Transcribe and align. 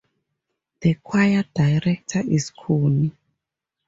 The 0.81 0.95
choir 0.95 1.45
director 1.53 2.21
is 2.27 2.49
Connie. 2.49 3.11